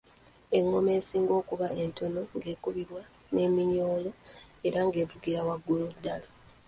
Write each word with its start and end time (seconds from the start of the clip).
Engoma 0.57 0.91
esinga 0.99 1.33
okuba 1.41 1.67
entono 1.83 2.21
ng’ekubibwa 2.35 3.01
n’eminyolo 3.33 4.11
era 4.67 4.79
ng’evugira 4.85 5.39
waggulu 5.47 5.85
ddala. 5.95 6.27